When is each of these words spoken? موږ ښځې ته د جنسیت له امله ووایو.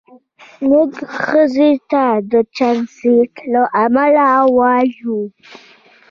موږ 0.69 0.91
ښځې 1.21 1.71
ته 1.91 2.05
د 2.31 2.33
جنسیت 2.57 3.33
له 3.53 3.61
امله 3.83 4.27
ووایو. 4.45 5.17